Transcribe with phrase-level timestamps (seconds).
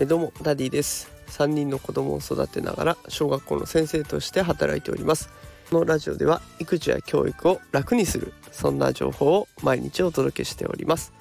[0.00, 1.10] えどうもダディです。
[1.30, 5.28] 3人の子供を育てながら小学校の先生として働いております。
[5.70, 11.12] このラジオでは育児や教育を楽にするそんな情報を毎日お届けしております。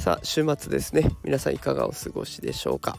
[0.00, 1.12] さあ週末ですね。
[1.22, 2.98] 皆さんいかがお過ごしでしょうか。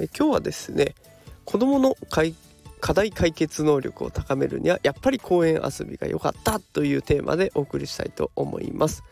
[0.00, 0.96] え今日はですね
[1.44, 1.96] 子供の
[2.80, 9.04] 課題解決能力を高めるにはやっぱり公園遊びが良かったというテーマでお送りしたいと思います。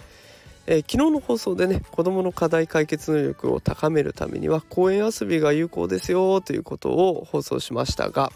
[0.66, 8.30] えー、昨日の放送でね子どもの課題解決能力を高めるためには公園遊びが有効ですよということを放送しましたが、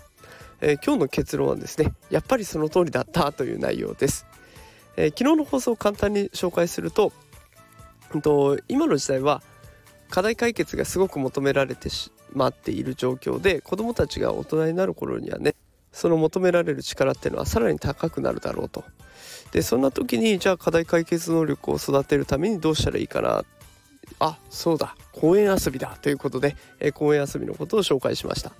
[0.61, 4.27] えー、今日の結論はですねやっぱりその通りだったという内容です、
[4.97, 7.12] えー、昨日の放送を簡単に紹介すると,、
[8.12, 9.43] うんと、今の時代は
[10.11, 15.55] 課題解決がすごく求められてしまっている状況で子どもたちが大人になる頃にはね
[15.97, 18.85] その求められる力っていうのはさらに高くなるだろうと。
[19.53, 23.45] でそんな時にじゃあ課題解決能力を育てるためにどうしたらいいかな。
[24.21, 24.95] あそうだ。
[25.13, 25.97] 公園遊びだ。
[26.03, 28.53] ということで、え、公園遊びのことを紹介しました。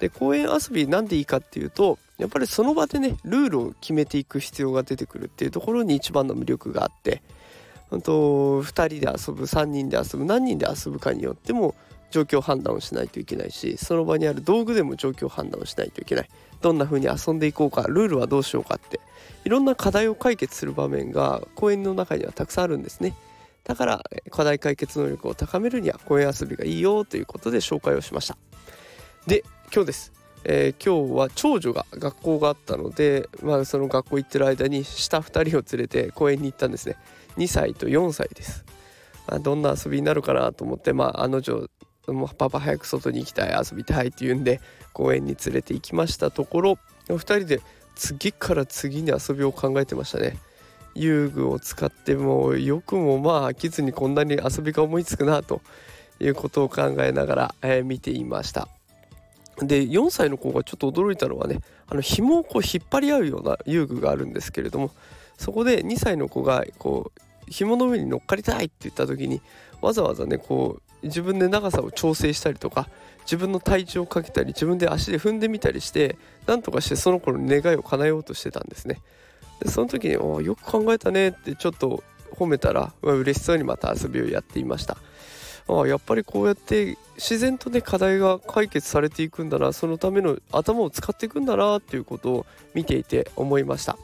[0.00, 7.22] で公園遊びなんでいいかっていうとやっぱりその場でねルールを決めていく必要が出てくるっていうところに一番の魅力があって。
[7.90, 11.74] 本当2人で遊ぶ3人で遊ぶ何人で遊ぶかによっても
[12.12, 16.28] 状況判断をしないといけないしその場にある道具でも状況判断をしないといけない。
[16.60, 19.00] どんな風に遊んでいこうかルールはどうしようかって
[19.44, 23.16] いろんな課題を解決する場面が公園の中にはたくさんあるんですね。
[23.64, 28.36] だから課題解決能力を高めるには公園遊びがいいよということで紹介をしました。
[29.26, 30.12] で今日です、
[30.44, 36.96] えー、今日は長女が学校があったので、まあ、その学校行ってる間に下2人を連れて公園に行ったんですね。
[37.36, 38.64] 2歳と4歳です、
[39.26, 41.68] あ、どんな遊びになるかなと思ってまああの女
[42.08, 44.60] もうパパ早く外に行きたい遊びたいって言うんで
[44.92, 47.60] 公園に連れて行きましたところ2人で
[47.94, 50.38] 次から次に遊びを考えてましたね。
[50.94, 55.62] 遊具を使ってもよくもまあ飽きずにこんなに遊びが思いつくなと
[56.20, 58.68] いうことを考えながら、えー、見ていました。
[59.58, 64.90] で4歳の子がちょっと驚いたのはねあの紐をこう引っ張り合うような遊具があるんですけれども
[65.36, 69.42] そこで2歳の子がこう紐の上に乗っかりたいって言った時に
[69.82, 72.88] わざわざねこう自分で長さを調整したりとか
[73.20, 79.00] 自分の体重をかけたり自分で足で踏んでみたりしてなんとかしてその子の願いを叶えようとしてたんですね。
[79.60, 82.02] でその時に「およく考えたね」ってちょっと
[82.32, 84.96] 褒めたら嬉しそうにまた遊びをやっていました
[85.68, 93.96] あやっぱりこうやって自然とね課題が解決されていくんだなそのための頭を使っていくんだなっていうことを見ていて思いました。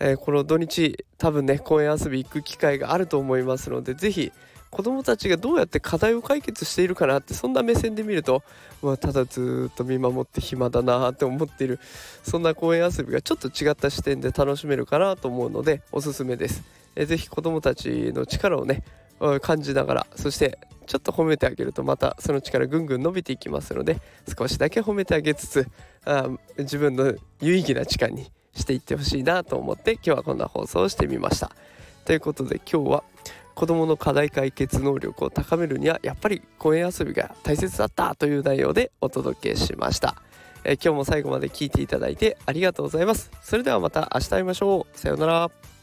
[0.00, 4.32] えー、この土日多分ね公園遊び行く機会があると思いますので是非
[4.70, 8.42] 子どもたちがどうやって課題を解決しているかなってそんな目線で見ると、
[8.82, 11.80] まあ、ただずっと見守って暇だなって思っている
[12.22, 16.62] そんな公園遊びがちょっと違った視点で楽しめるかなと思うのでおすすめです。
[16.96, 18.82] えー、ぜひ子どもたちの力をね
[19.40, 24.00] 感じながらそしてちょっと褒めてあげるとまたその力ぐんぐん伸びていきますので
[24.38, 25.68] 少しだけ褒めてあげつつ
[26.04, 31.50] あ自分の有意義な時間にしていってほしいなと思って今日はこんな放送をしてみました。
[32.04, 33.04] ということで今日は
[33.58, 40.14] 子どもの課題解決能力を高めるにはやっぱり公園遊びが大切だったという内容でお届けしました、
[40.62, 43.32] え今日も最後まで聞いていただいてありがとうございます。
[43.42, 44.96] それではまた明日会いましょう。
[44.96, 45.77] さようなら。